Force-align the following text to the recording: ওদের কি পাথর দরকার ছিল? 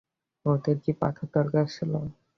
ওদের 0.45 0.77
কি 0.83 0.91
পাথর 1.01 1.27
দরকার 1.35 1.65
ছিল? 1.75 1.91